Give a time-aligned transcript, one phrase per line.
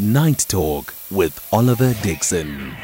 [0.00, 2.76] Night Talk with Oliver Dixon.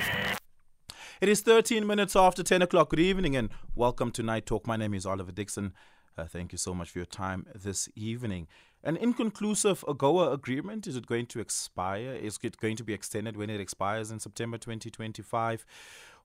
[1.20, 2.90] It is 13 minutes after 10 o'clock.
[2.90, 4.66] Good evening and welcome to Night Talk.
[4.66, 5.74] My name is Oliver Dixon.
[6.18, 8.48] Uh, thank you so much for your time this evening.
[8.82, 12.14] An inconclusive AGOA agreement, is it going to expire?
[12.14, 15.64] Is it going to be extended when it expires in September 2025?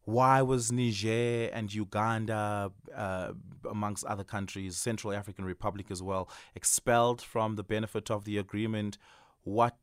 [0.05, 3.33] Why was Niger and Uganda, uh,
[3.69, 8.97] amongst other countries, Central African Republic as well, expelled from the benefit of the agreement?
[9.43, 9.77] What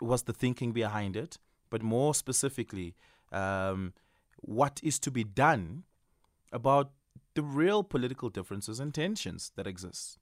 [0.00, 1.38] was the thinking behind it,
[1.70, 2.94] but more specifically,
[3.32, 3.92] um,
[4.36, 5.84] what is to be done
[6.52, 6.92] about
[7.34, 10.18] the real political differences and tensions that exist.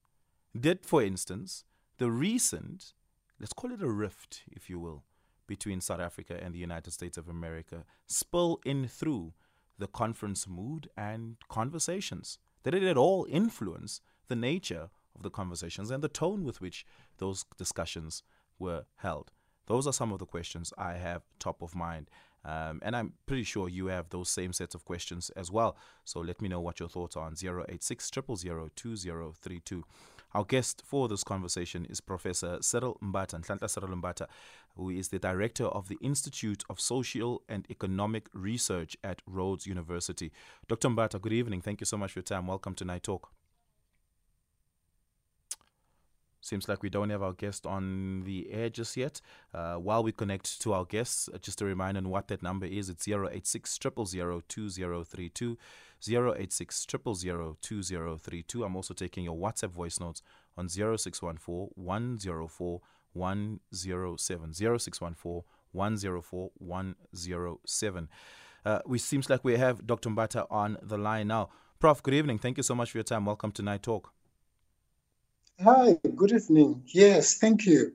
[0.58, 1.64] Did, for instance,
[1.98, 2.92] the recent,
[3.40, 5.04] let's call it a rift, if you will,
[5.46, 9.32] between South Africa and the United States of America spill in through
[9.78, 12.38] the conference mood and conversations?
[12.64, 16.84] Did it at all influence the nature of the conversations and the tone with which
[17.18, 18.22] those discussions
[18.58, 19.32] were held?
[19.68, 22.10] Those are some of the questions I have top of mind.
[22.44, 25.76] Um, and I'm pretty sure you have those same sets of questions as well.
[26.04, 29.84] So let me know what your thoughts are on 086 2032.
[30.34, 34.26] Our guest for this conversation is Professor Cyril Mbatha, Nhlanhla Cyril Mbatha,
[34.76, 40.32] who is the director of the Institute of Social and Economic Research at Rhodes University.
[40.68, 40.88] Dr.
[40.88, 41.60] Mbatha, good evening.
[41.60, 42.46] Thank you so much for your time.
[42.46, 43.30] Welcome to Night Talk.
[46.40, 49.20] Seems like we don't have our guest on the air just yet.
[49.52, 52.66] Uh, while we connect to our guests, uh, just a reminder on what that number
[52.66, 52.88] is.
[52.88, 55.58] It's 086 2032
[56.00, 60.22] 086 2032 I'm also taking your WhatsApp voice notes
[60.56, 62.80] on 0614 104
[63.14, 64.52] 107.
[64.54, 65.42] 0614
[65.72, 68.08] 104 107.
[68.64, 70.10] Uh, which seems like we have Dr.
[70.10, 71.48] Mbatha on the line now.
[71.78, 72.38] Prof, good evening.
[72.38, 73.24] Thank you so much for your time.
[73.24, 74.12] Welcome to Night Talk.
[75.64, 76.84] Hi, good evening.
[76.86, 77.92] Yes, thank you.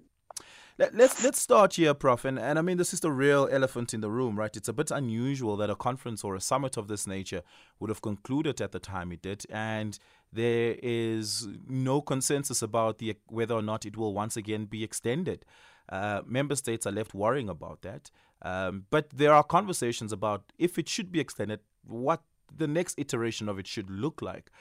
[0.77, 2.25] Let, let's let's start here, Prof.
[2.25, 4.53] And, and I mean, this is the real elephant in the room, right?
[4.57, 7.41] It's a bit unusual that a conference or a summit of this nature
[7.79, 9.97] would have concluded at the time it did, and
[10.33, 15.45] there is no consensus about the whether or not it will once again be extended.
[15.87, 20.77] Uh, member states are left worrying about that, um, but there are conversations about if
[20.77, 22.23] it should be extended, what
[22.53, 24.51] the next iteration of it should look like.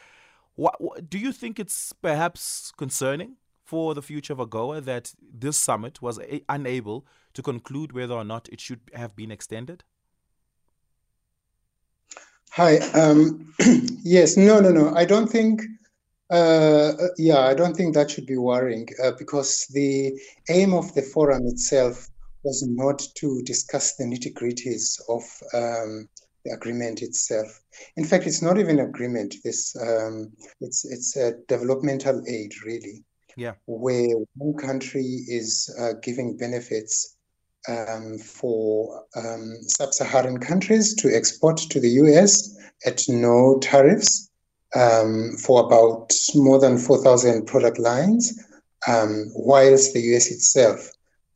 [0.54, 5.58] What, what, do you think it's perhaps concerning for the future of AGOA that this
[5.58, 9.84] summit was a, unable to conclude whether or not it should have been extended?
[12.50, 12.76] Hi.
[12.92, 13.54] Um,
[14.04, 14.36] yes.
[14.36, 14.60] No.
[14.60, 14.70] No.
[14.70, 14.94] No.
[14.94, 15.62] I don't think.
[16.30, 20.18] Uh, yeah, I don't think that should be worrying uh, because the
[20.48, 22.08] aim of the forum itself
[22.42, 25.22] was not to discuss the nitty gritties of
[25.54, 26.08] um,
[26.44, 27.60] the agreement itself.
[27.96, 29.36] In fact, it's not even agreement.
[29.44, 33.04] This um, it's it's a developmental aid, really.
[33.36, 33.54] Yeah.
[33.66, 37.16] Where one country is uh, giving benefits
[37.68, 42.56] um, for um, sub-Saharan countries to export to the U.S.
[42.84, 44.30] at no tariffs
[44.74, 48.38] um, for about more than 4,000 product lines,
[48.88, 50.30] um, whilst the U.S.
[50.30, 50.90] itself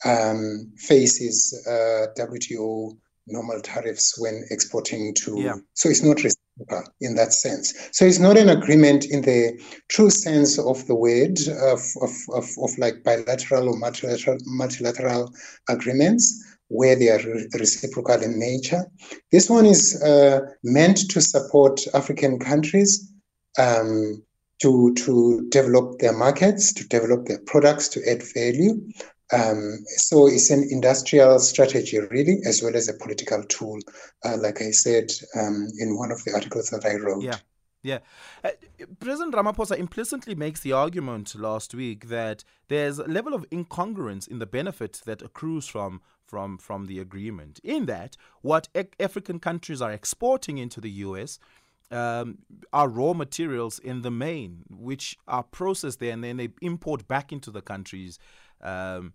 [0.04, 5.40] um, faces uh, WTO normal tariffs when exporting to.
[5.40, 5.54] Yeah.
[5.74, 7.74] So it's not reciprocal in that sense.
[7.92, 12.48] So it's not an agreement in the true sense of the word of, of, of,
[12.62, 15.32] of like bilateral or multilateral, multilateral
[15.68, 17.20] agreements where they are
[17.58, 18.84] reciprocal in nature.
[19.30, 23.12] This one is uh, meant to support African countries
[23.58, 24.22] um,
[24.62, 28.80] to, to develop their markets, to develop their products, to add value.
[29.32, 33.78] Um, so it's an industrial strategy, really, as well as a political tool,
[34.24, 37.22] uh, like I said um, in one of the articles that I wrote.
[37.22, 37.38] Yeah.
[37.82, 37.98] Yeah.
[38.42, 38.50] Uh,
[38.98, 44.40] President Ramaphosa implicitly makes the argument last week that there's a level of incongruence in
[44.40, 47.60] the benefit that accrues from from from the agreement.
[47.62, 51.38] In that, what e- African countries are exporting into the US
[51.92, 52.38] um,
[52.72, 57.32] are raw materials in the main, which are processed there and then they import back
[57.32, 58.18] into the countries
[58.62, 59.12] um,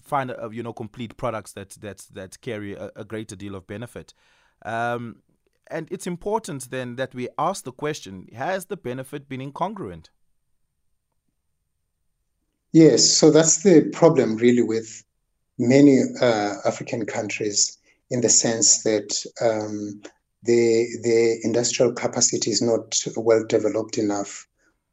[0.00, 3.66] find uh, you know complete products that that that carry a, a greater deal of
[3.66, 4.14] benefit.
[4.64, 5.22] Um,
[5.70, 10.10] and it's important then that we ask the question: Has the benefit been incongruent?
[12.72, 15.02] Yes, so that's the problem really with
[15.58, 17.78] many uh, African countries,
[18.10, 20.00] in the sense that um,
[20.42, 24.46] the the industrial capacity is not well developed enough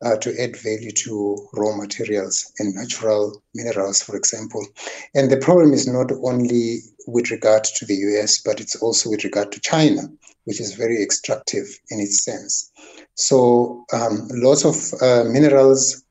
[0.03, 4.65] uh, to add value to raw materials and natural minerals, for example.
[5.13, 9.24] And the problem is not only with regard to the US, but it's also with
[9.24, 10.03] regard to China,
[10.45, 12.71] which is very extractive in its sense.
[13.15, 16.03] So um, lots of uh, minerals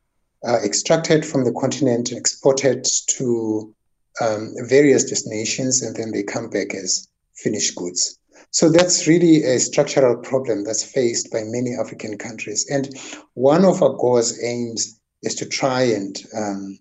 [0.44, 2.86] are extracted from the continent and exported
[3.18, 3.74] to
[4.20, 8.18] um, various destinations and then they come back as finished goods.
[8.54, 12.64] So that's really a structural problem that's faced by many African countries.
[12.70, 12.88] And
[13.34, 16.78] one of AGOA's aims is to try and um,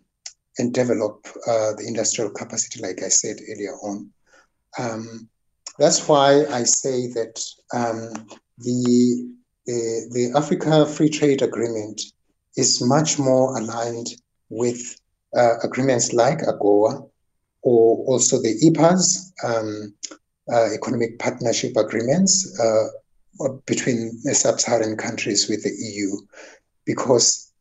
[0.60, 4.12] and develop uh, the industrial capacity, like I said earlier on.
[4.78, 5.28] Um,
[5.80, 7.44] that's why I say that
[7.74, 8.28] um,
[8.60, 9.34] the,
[9.66, 12.00] the, the Africa Free Trade Agreement
[12.56, 14.10] is much more aligned
[14.50, 14.80] with
[15.36, 17.10] uh, agreements like AGOA
[17.64, 19.96] or also the EPAs, um,
[20.52, 26.18] economic partnership agreements uh, between sub-Saharan countries with the EU,
[26.86, 27.52] because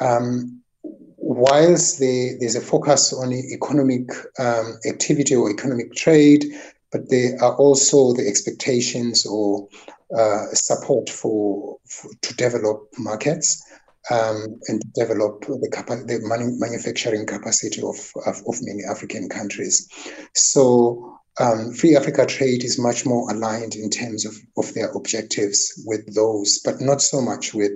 [0.00, 6.44] um, whilst the, there's a focus on economic um, activity or economic trade,
[6.90, 9.68] but there are also the expectations or
[10.16, 13.62] uh, support for, for, to develop markets
[14.10, 17.96] um, and develop the, capa- the manu- manufacturing capacity of,
[18.26, 19.88] of, of, many African countries.
[20.34, 25.82] So um, Free Africa Trade is much more aligned in terms of, of their objectives
[25.86, 27.72] with those, but not so much with,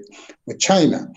[0.47, 1.13] with China.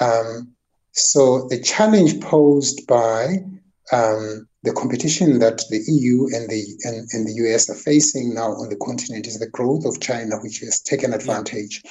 [0.00, 0.54] Um,
[0.92, 3.44] so the challenge posed by
[3.92, 8.52] um, the competition that the EU and the and, and, the US are facing now
[8.52, 11.82] on the continent is the growth of China, which has taken advantage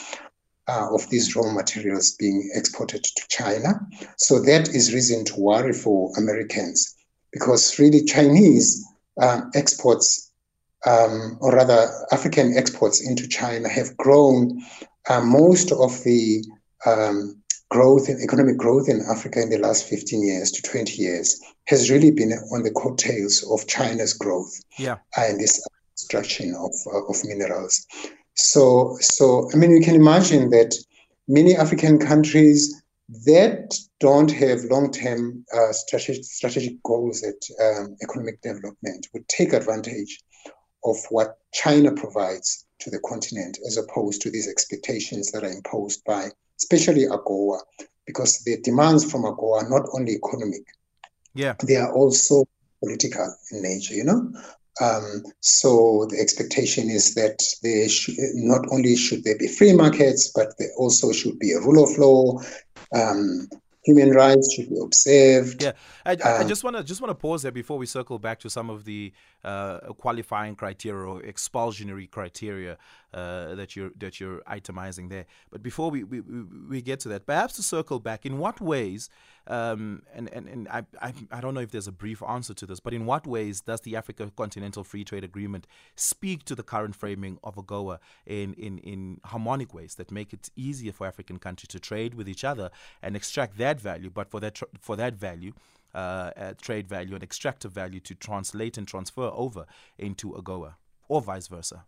[0.68, 3.80] uh, of these raw materials being exported to China.
[4.18, 6.96] So that is reason to worry for Americans,
[7.32, 8.84] because really Chinese
[9.22, 10.32] um, exports,
[10.86, 14.62] um, or rather African exports into China, have grown.
[15.10, 16.44] Uh, most of the
[16.86, 21.42] um, growth in economic growth in Africa in the last 15 years to 20 years
[21.66, 24.98] has really been on the coattails of China's growth yeah.
[25.18, 25.60] and this
[25.94, 27.86] extraction of, uh, of minerals.
[28.36, 30.76] So, so I mean, you can imagine that
[31.28, 39.08] many African countries that don't have long-term uh, strategic, strategic goals at um, economic development
[39.14, 40.22] would take advantage
[40.86, 46.04] of what China provides to the continent as opposed to these expectations that are imposed
[46.06, 47.60] by especially AGOA,
[48.06, 50.64] because the demands from AGOA are not only economic,
[51.34, 52.46] yeah, they are also
[52.82, 54.32] political in nature, you know.
[54.82, 60.32] Um, so the expectation is that they should, not only should there be free markets,
[60.34, 62.42] but there also should be a rule of law.
[62.96, 63.48] Um,
[63.84, 65.64] human rights should be observed.
[65.64, 65.74] Yeah,
[66.06, 68.40] I, I um, just want to just want to pause there before we circle back
[68.40, 72.78] to some of the uh, qualifying criteria or expulsionary criteria
[73.14, 75.26] uh, that you're that you're itemizing there.
[75.52, 79.10] But before we, we, we get to that, perhaps to circle back, in what ways,
[79.48, 82.66] um, and, and, and I, I, I don't know if there's a brief answer to
[82.66, 86.64] this, but in what ways does the Africa Continental Free Trade Agreement speak to the
[86.64, 91.40] current framing of AGOA in, in, in harmonic ways that make it easier for African
[91.40, 92.70] countries to trade with each other
[93.02, 95.54] and extract that value, but for that, tr- for that value,
[95.94, 99.66] uh, trade value and extractive value to translate and transfer over
[99.98, 100.76] into AGOA,
[101.08, 101.86] or vice versa?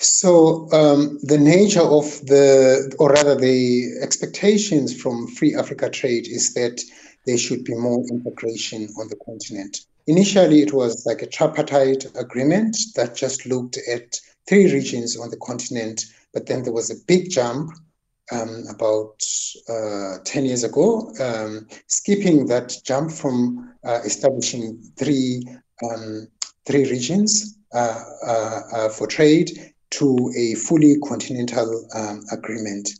[0.00, 6.54] So um, the nature of the, or rather the expectations from free Africa trade is
[6.54, 6.80] that
[7.26, 9.80] there should be more integration on the continent.
[10.06, 15.36] Initially, it was like a tripartite agreement that just looked at three regions on the
[15.38, 17.72] continent, but then there was a big jump
[18.30, 19.20] um, about
[19.68, 25.42] uh, 10 years ago, um, skipping that jump from uh, establishing three,
[25.90, 26.28] um,
[26.66, 32.90] three regions uh, uh, uh for trade to a fully continental um, agreement.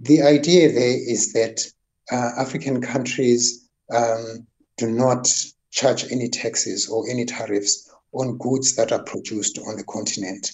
[0.00, 1.64] The idea there is that
[2.12, 5.28] uh, African countries um, do not
[5.70, 10.52] charge any taxes or any tariffs on goods that are produced on the continent.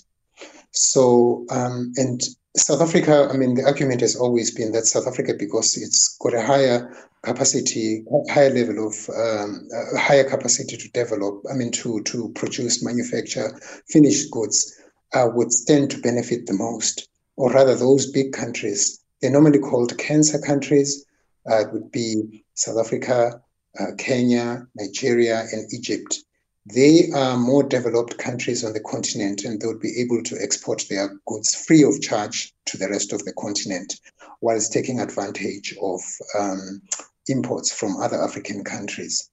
[0.72, 2.20] So, um, and
[2.56, 6.34] South Africa, I mean, the argument has always been that South Africa, because it's got
[6.34, 12.30] a higher capacity, higher level of um, higher capacity to develop, I mean, to to
[12.34, 14.80] produce, manufacture finished goods,
[15.14, 19.00] uh, would stand to benefit the most, or rather, those big countries.
[19.20, 21.04] They're normally called cancer countries.
[21.48, 23.40] Uh, it would be South Africa,
[23.78, 26.18] uh, Kenya, Nigeria, and Egypt.
[26.66, 30.84] They are more developed countries on the continent, and they would be able to export
[30.88, 34.00] their goods free of charge to the rest of the continent,
[34.40, 36.00] whilst taking advantage of
[36.38, 36.80] um,
[37.28, 39.28] imports from other African countries.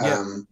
[0.00, 0.18] Yeah.
[0.18, 0.46] Um,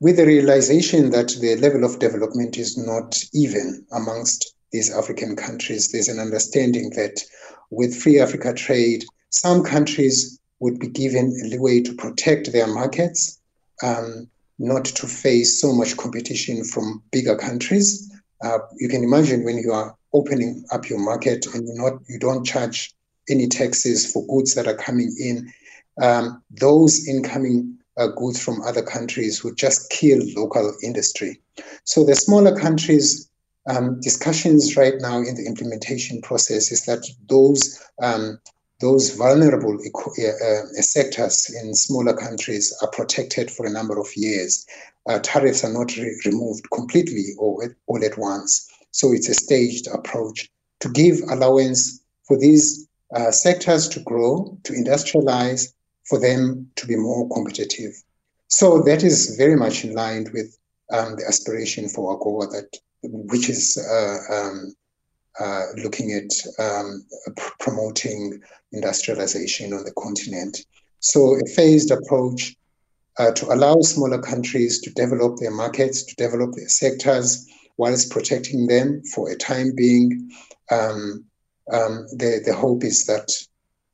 [0.00, 5.90] with the realization that the level of development is not even amongst these African countries,
[5.92, 7.22] there's an understanding that
[7.70, 13.40] with free Africa trade, some countries would be given a leeway to protect their markets,
[13.82, 18.10] um, not to face so much competition from bigger countries.
[18.42, 22.18] Uh, you can imagine when you are opening up your market and you not you
[22.18, 22.92] don't charge
[23.28, 25.52] any taxes for goods that are coming in.
[26.02, 31.40] Um, those incoming uh, goods from other countries would just kill local industry.
[31.84, 33.30] So the smaller countries
[33.66, 38.40] um, discussions right now in the implementation process is that those um,
[38.80, 44.64] those vulnerable uh, uh, sectors in smaller countries are protected for a number of years.
[45.06, 48.70] Uh, tariffs are not re- removed completely or all at once.
[48.92, 54.72] So it's a staged approach to give allowance for these uh, sectors to grow, to
[54.72, 55.72] industrialize,
[56.08, 57.92] for them to be more competitive.
[58.48, 60.56] So that is very much in line with
[60.92, 64.74] um, the aspiration for AGOA that which is uh, um,
[65.38, 66.30] uh, looking at
[66.62, 67.04] um,
[67.36, 68.40] pr- promoting
[68.72, 70.58] industrialization on the continent.
[70.98, 72.54] So, a phased approach
[73.18, 77.46] uh, to allow smaller countries to develop their markets, to develop their sectors,
[77.78, 80.30] whilst protecting them for a time being.
[80.70, 81.24] Um,
[81.72, 83.30] um, the, the hope is that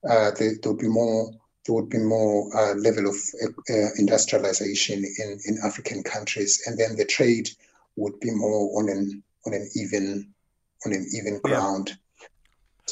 [0.08, 1.30] uh, there, there would be more
[1.66, 6.96] there would be more uh, level of uh, industrialization in, in African countries, and then
[6.96, 7.50] the trade
[7.96, 10.32] would be more on an on an even
[10.85, 11.96] on an even ground.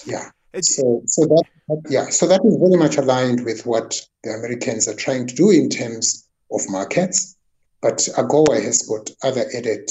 [0.04, 0.30] Yeah.
[0.52, 0.60] yeah.
[0.60, 1.44] So so that
[1.88, 5.50] yeah so that is very much aligned with what the Americans are trying to do
[5.50, 7.36] in terms of markets,
[7.80, 9.90] but AGOA has got other added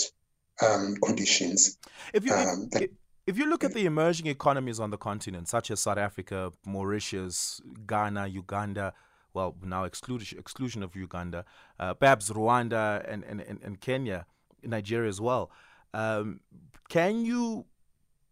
[0.62, 1.78] um, conditions.
[2.14, 2.90] If you um, that,
[3.26, 7.62] if you look at the emerging economies on the continent, such as South Africa, Mauritius,
[7.88, 8.94] Ghana, Uganda,
[9.34, 11.46] well, now exclusion, exclusion of Uganda,
[11.80, 14.26] uh, perhaps Rwanda and, and, and, and Kenya,
[14.62, 15.52] Nigeria as well.
[15.94, 16.42] Um,
[16.90, 17.66] can you,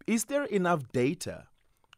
[0.05, 1.47] is there enough data,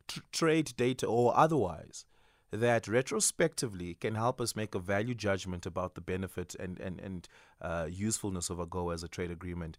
[0.07, 2.05] tr- trade data or otherwise,
[2.51, 7.27] that retrospectively can help us make a value judgment about the benefit and, and, and
[7.63, 9.77] uh, usefulness of AGOA as a trade agreement.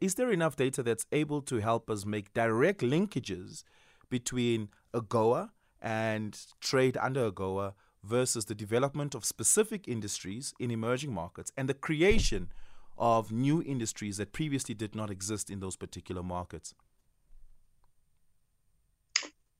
[0.00, 3.62] Is there enough data that's able to help us make direct linkages
[4.08, 5.50] between AGOA
[5.80, 11.74] and trade under AGOA versus the development of specific industries in emerging markets and the
[11.74, 12.48] creation
[12.98, 16.74] of new industries that previously did not exist in those particular markets?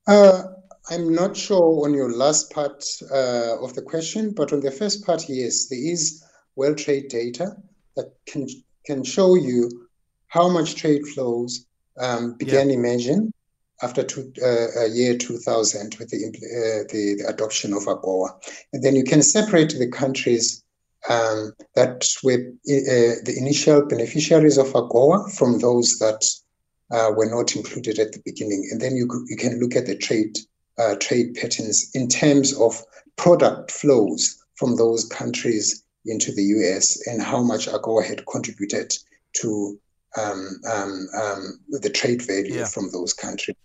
[0.07, 0.43] Uh,
[0.89, 5.05] I'm not sure on your last part uh, of the question, but on the first
[5.05, 6.23] part, yes, there is
[6.55, 7.57] World Trade data
[7.97, 8.47] that can
[8.85, 9.87] can show you
[10.27, 11.65] how much trade flows
[11.99, 12.75] um, began yeah.
[12.75, 13.33] emerging
[13.81, 18.29] after two, uh, year 2000 with the, uh, the, the adoption of AGOA,
[18.73, 20.63] and then you can separate the countries
[21.09, 26.25] um, that were uh, the initial beneficiaries of AGOA from those that
[26.91, 28.67] uh, were not included at the beginning.
[28.71, 30.37] And then you, you can look at the trade
[30.79, 32.81] uh, trade patterns in terms of
[33.15, 38.95] product flows from those countries into the US and how much AGOA had contributed
[39.33, 39.79] to
[40.17, 42.65] um, um, um, the trade value yeah.
[42.65, 43.57] from those countries.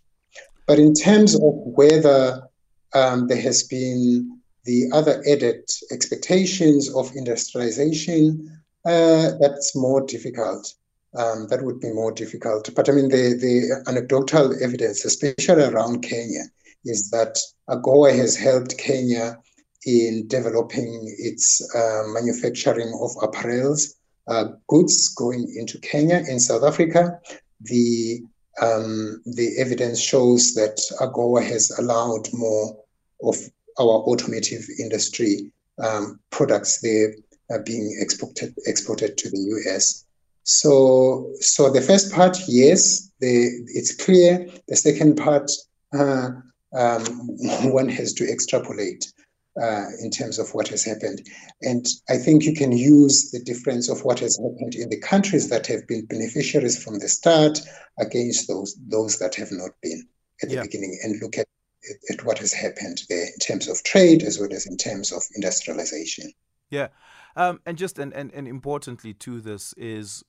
[0.66, 2.48] But in terms of whether
[2.94, 10.72] um, there has been the other added expectations of industrialization, uh, that's more difficult.
[11.14, 12.70] Um, that would be more difficult.
[12.74, 16.44] But I mean, the, the anecdotal evidence, especially around Kenya,
[16.84, 19.38] is that AGOA has helped Kenya
[19.84, 23.94] in developing its uh, manufacturing of apparels,
[24.28, 26.22] uh, goods going into Kenya.
[26.28, 27.20] In South Africa,
[27.60, 28.22] the
[28.60, 32.76] um, the evidence shows that AGOA has allowed more
[33.22, 33.36] of
[33.78, 37.14] our automotive industry um, products there
[37.50, 40.04] are being exported exported to the US.
[40.44, 44.48] So, so the first part, yes, the, it's clear.
[44.68, 45.50] The second part,
[45.92, 46.30] uh,
[46.74, 47.04] um,
[47.72, 49.12] one has to extrapolate
[49.60, 51.22] uh, in terms of what has happened.
[51.60, 55.48] And I think you can use the difference of what has happened in the countries
[55.50, 57.58] that have been beneficiaries from the start
[57.98, 60.06] against those those that have not been
[60.42, 60.62] at the yeah.
[60.62, 61.46] beginning, and look at
[62.10, 65.22] at what has happened there in terms of trade as well as in terms of
[65.34, 66.32] industrialization.
[66.70, 66.88] Yeah.
[67.34, 70.22] Um, and just and, and, and importantly to this is,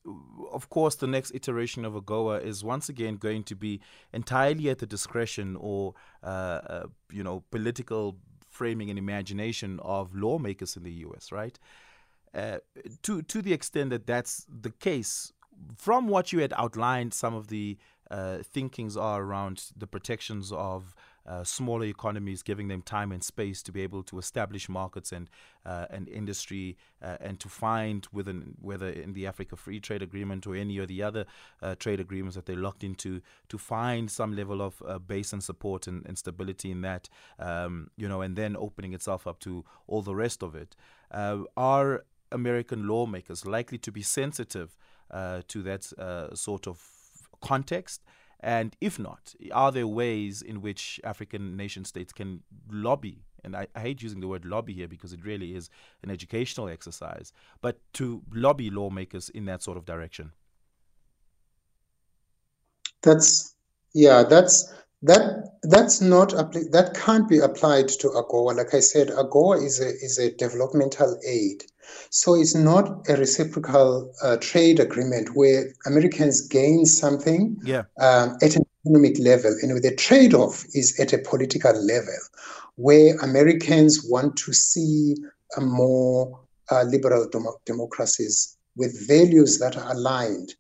[0.52, 3.82] of course, the next iteration of AGOA is once again going to be
[4.14, 8.18] entirely at the discretion or uh, uh, you know political
[8.54, 11.32] framing and imagination of lawmakers in the U.S.
[11.32, 11.58] Right?
[12.34, 12.60] Uh,
[13.04, 15.34] to to the extent that that's the case,
[15.78, 17.78] from what you had outlined, some of the
[18.10, 20.96] uh, thinkings are around the protections of
[21.26, 25.30] uh, smaller economies, giving them time and space to be able to establish markets and
[25.66, 30.56] uh, industry, uh, and to find within whether in the Africa Free Trade Agreement or
[30.56, 31.26] any of the other
[31.62, 35.44] uh, trade agreements that they're locked into, to find some level of uh, base and
[35.44, 39.64] support and, and stability in that, um, you know, and then opening itself up to
[39.88, 40.76] all the rest of it.
[41.56, 44.76] Are American lawmakers likely to be sensitive
[45.12, 45.84] to that
[46.34, 46.82] sort of
[47.42, 48.04] context?
[48.44, 53.68] And if not, are there ways in which African nation states can lobby and I,
[53.76, 55.70] I, hate using the word lobby here because it really is
[56.02, 60.32] an educational exercise, but to lobby lawmakers in that sort of direction?
[63.02, 63.56] That's,
[63.94, 68.56] yeah, that's, that that's not that can't be applied to AGOA.
[68.56, 71.66] Like I said, AGOA is a is a developmental aid,
[72.10, 77.84] so it's not a reciprocal uh, trade agreement where Americans gain something yeah.
[78.00, 82.18] um, at an economic level, and the trade-off is at a political level,
[82.76, 85.16] where Americans want to see
[85.58, 86.40] a more
[86.72, 90.56] uh, liberal dem- democracies with values that are aligned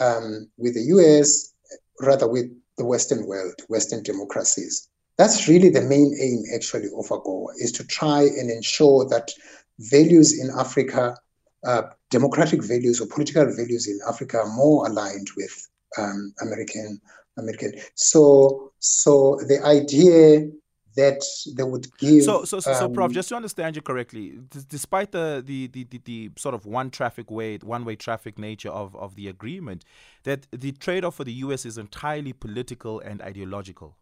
[0.00, 1.52] um, with the U.S.
[2.00, 2.46] rather with
[2.76, 4.88] the Western world, Western democracies.
[5.16, 9.32] That's really the main aim, actually, of AGOA, is to try and ensure that
[9.78, 11.16] values in Africa,
[11.64, 17.00] uh, democratic values or political values in Africa, are more aligned with um, American
[17.38, 17.72] American.
[17.94, 20.48] So, so the idea
[20.96, 21.22] that
[21.56, 22.24] they would give.
[22.24, 25.68] So, so, so, um, so, Prof, just to understand you correctly, d- despite the, the,
[25.68, 29.28] the, the, the sort of one traffic way, one way traffic nature of, of the
[29.28, 29.84] agreement,
[30.24, 31.64] that the trade off for the U.S.
[31.64, 33.96] is entirely political and ideological.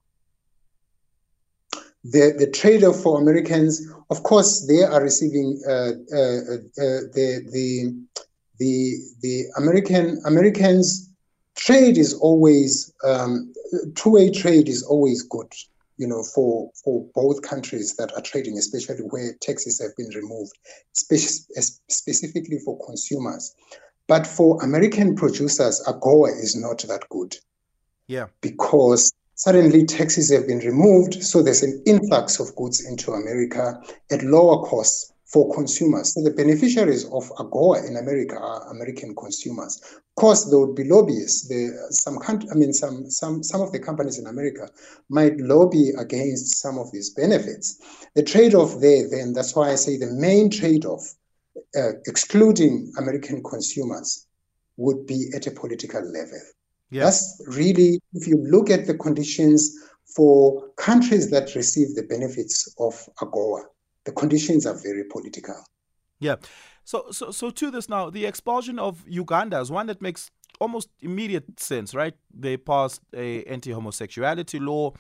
[2.11, 7.49] The, the trade off for Americans, of course, they are receiving uh, uh, uh, the,
[7.53, 7.95] the,
[8.59, 11.11] the, the American Americans
[11.57, 13.53] trade is always um,
[13.95, 15.53] two-way trade is always good
[15.99, 20.53] you know, for, for both countries that are trading, especially where taxes have been removed,
[20.93, 23.55] specifically for consumers.
[24.07, 27.37] But for American producers, AGOA is not that good.
[28.07, 28.27] Yeah.
[28.41, 34.23] Because suddenly taxes have been removed, so there's an influx of goods into America at
[34.23, 36.15] lower costs for consumers.
[36.15, 39.83] So the beneficiaries of AGOA in America are American consumers.
[39.85, 41.49] Of course, there would be lobbyists.
[41.49, 44.71] The, some I mean, some some some of the companies in America
[45.11, 47.79] might lobby against some of these benefits.
[48.15, 51.15] The trade-off there, then, that's why I say the main trade-off,
[51.77, 54.27] uh, excluding American consumers,
[54.79, 56.41] would be at a political level.
[56.91, 57.05] Yeah.
[57.05, 59.77] That's really, if you look at the conditions
[60.15, 63.65] for countries that receive the benefits of AGOA,
[64.05, 65.57] the conditions are very political.
[66.21, 66.37] Yeah.
[66.85, 70.89] So, so, so to this now, the expulsion of Uganda is one that makes almost
[71.01, 72.15] immediate sense, right?
[72.33, 74.93] They passed a anti-homosexuality law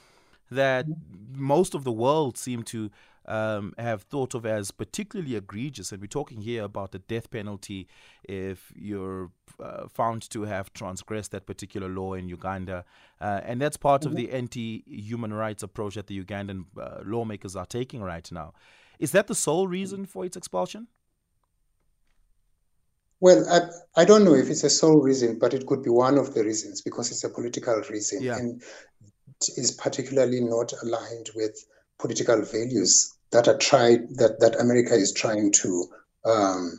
[0.51, 0.87] that
[1.33, 2.91] most of the world seem to
[3.27, 5.93] um, have thought of as particularly egregious.
[5.93, 7.89] And we're talking here about the death penalty
[8.25, 12.85] if you're uh, found to have transgressed that particular law in Uganda.
[13.21, 14.11] Uh, and that's part mm-hmm.
[14.11, 18.53] of the anti human rights approach that the Ugandan uh, lawmakers are taking right now.
[18.99, 20.89] Is that the sole reason for its expulsion?
[23.21, 26.19] Well, I, I don't know if it's a sole reason, but it could be one
[26.19, 28.37] of the reasons because it's a political reason yeah.
[28.37, 28.63] and
[29.57, 31.65] is particularly not aligned with
[31.99, 35.87] political values that are tried that, that America is trying to
[36.25, 36.79] um,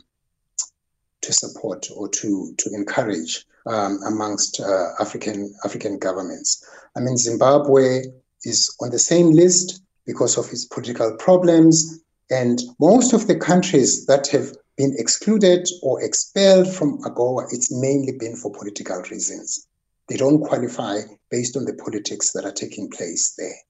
[1.28, 6.50] to support or to to encourage um, amongst uh, African African governments.
[6.96, 8.04] I mean, Zimbabwe
[8.44, 12.00] is on the same list because of its political problems.
[12.30, 18.12] And most of the countries that have been excluded or expelled from AGOA, it's mainly
[18.12, 19.66] been for political reasons.
[20.08, 23.60] They don't qualify based on the politics that are taking place there.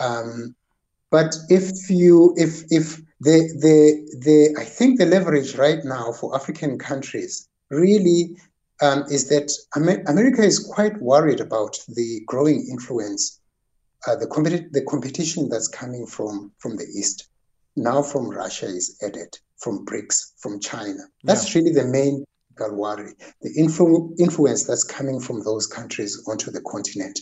[0.00, 0.56] Um,
[1.10, 6.34] but if you, if if the the the, I think the leverage right now for
[6.34, 8.36] African countries really
[8.80, 13.40] um, is that Amer- America is quite worried about the growing influence,
[14.06, 17.28] uh, the competi- the competition that's coming from from the east
[17.78, 21.00] now from Russia is added, from BRICS, from China.
[21.24, 21.60] That's yeah.
[21.60, 22.24] really the main
[22.60, 27.20] worry, the influ- influence that's coming from those countries onto the continent.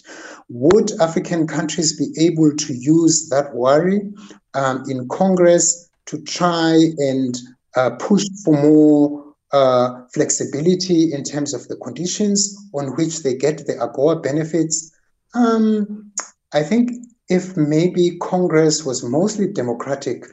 [0.49, 4.15] Would African countries be able to use that worry
[4.57, 7.38] um, in Congress to try and
[7.77, 13.66] uh, push for more uh, flexibility in terms of the conditions on which they get
[13.66, 14.90] the AGOA benefits?
[15.35, 16.12] Um,
[16.53, 16.90] I think
[17.29, 20.25] if maybe Congress was mostly democratic,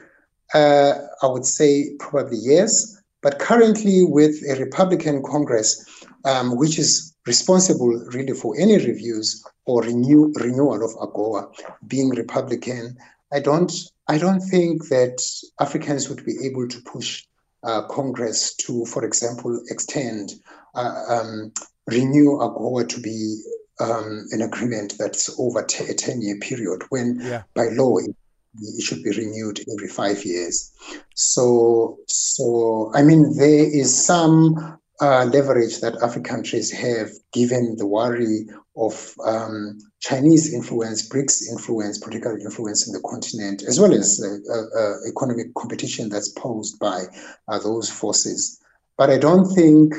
[0.54, 3.00] uh, I would say probably yes.
[3.22, 5.84] But currently, with a Republican Congress,
[6.24, 11.50] um, which is responsible really for any reviews or renew, renewal of AGOA,
[11.86, 12.96] being Republican,
[13.32, 13.72] I don't,
[14.06, 15.22] I don't think that
[15.60, 17.24] Africans would be able to push
[17.62, 20.32] uh, Congress to, for example, extend,
[20.74, 21.52] uh, um,
[21.86, 23.42] renew AGOA to be
[23.80, 27.42] um, an agreement that's over t- a 10 year period when yeah.
[27.54, 28.14] by law it
[28.62, 30.72] it should be renewed every five years.
[31.14, 37.86] So, so I mean, there is some uh, leverage that African countries have, given the
[37.86, 44.22] worry of um, Chinese influence, BRICS influence, political influence in the continent, as well as
[44.22, 47.04] uh, uh, economic competition that's posed by
[47.48, 48.60] uh, those forces.
[48.96, 49.94] But I don't think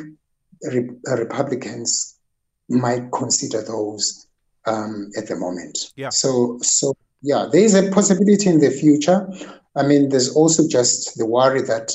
[0.64, 2.16] re- uh, Republicans
[2.70, 4.28] might consider those
[4.66, 5.92] um, at the moment.
[5.96, 6.10] Yeah.
[6.10, 9.28] So, so yeah, there is a possibility in the future.
[9.76, 11.92] I mean, there's also just the worry that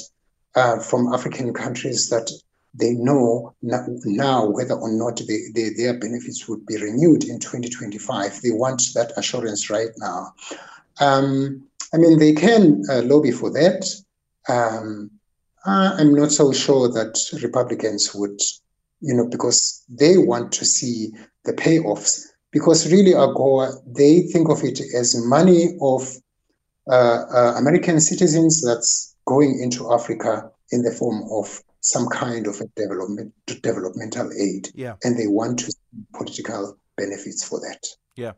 [0.55, 2.31] uh, from African countries that
[2.75, 8.41] they know now whether or not they, they, their benefits would be renewed in 2025.
[8.41, 10.35] They want that assurance right now.
[11.01, 13.85] Um, I mean, they can uh, lobby for that.
[14.49, 15.11] Um,
[15.67, 18.41] I'm not so sure that Republicans would,
[19.01, 21.13] you know, because they want to see
[21.45, 22.27] the payoffs.
[22.53, 26.09] Because really, AGOA, they think of it as money of
[26.91, 32.61] uh, uh, American citizens that's going into Africa in the form of some kind of
[32.61, 34.69] a development developmental aid.
[34.75, 34.95] Yeah.
[35.03, 35.75] And they want to
[36.15, 37.87] political benefits for that.
[38.17, 38.33] Yeah.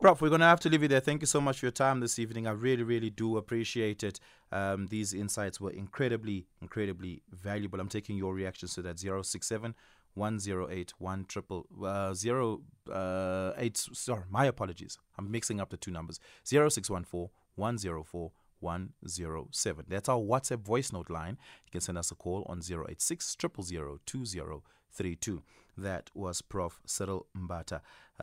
[0.00, 1.00] Prof, we're going to have to leave you there.
[1.00, 2.46] Thank you so much for your time this evening.
[2.46, 4.20] I really, really do appreciate it.
[4.52, 7.80] Um, these insights were incredibly, incredibly valuable.
[7.80, 9.74] I'm taking your reactions to that 067
[10.14, 12.60] 108 1 triple uh, 0
[12.92, 13.76] uh, 8.
[13.76, 14.98] Sorry, my apologies.
[15.18, 18.32] I'm mixing up the two numbers 0614 104
[18.64, 19.84] 107.
[19.88, 21.36] That's our WhatsApp voice note line.
[21.66, 25.42] You can send us a call on 086 000 2032.
[25.76, 26.80] That was Prof.
[26.86, 27.80] Cyril Mbatha.